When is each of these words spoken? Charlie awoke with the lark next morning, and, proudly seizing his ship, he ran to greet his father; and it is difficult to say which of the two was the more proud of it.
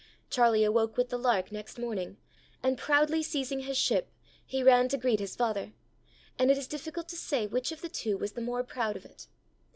Charlie 0.31 0.63
awoke 0.63 0.97
with 0.97 1.09
the 1.09 1.19
lark 1.19 1.51
next 1.51 1.77
morning, 1.77 2.17
and, 2.63 2.75
proudly 2.75 3.21
seizing 3.21 3.59
his 3.59 3.77
ship, 3.77 4.11
he 4.43 4.63
ran 4.63 4.89
to 4.89 4.97
greet 4.97 5.19
his 5.19 5.35
father; 5.35 5.73
and 6.39 6.49
it 6.49 6.57
is 6.57 6.65
difficult 6.67 7.07
to 7.09 7.15
say 7.15 7.45
which 7.45 7.71
of 7.71 7.81
the 7.81 7.87
two 7.89 8.17
was 8.17 8.31
the 8.31 8.41
more 8.41 8.63
proud 8.63 8.95
of 8.95 9.05
it. 9.05 9.27